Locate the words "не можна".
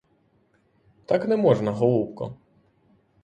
1.27-1.71